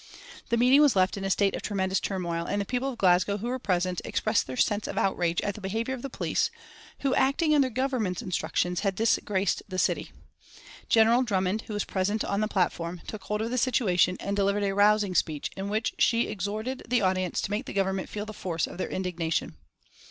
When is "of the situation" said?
13.43-14.17